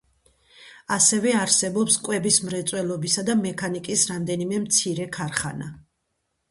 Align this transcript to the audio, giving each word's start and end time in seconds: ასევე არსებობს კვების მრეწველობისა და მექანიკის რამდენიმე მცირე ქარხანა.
ასევე 0.95 1.33
არსებობს 1.41 1.97
კვების 2.07 2.39
მრეწველობისა 2.47 3.27
და 3.29 3.39
მექანიკის 3.45 4.09
რამდენიმე 4.15 4.65
მცირე 4.67 5.11
ქარხანა. 5.19 5.75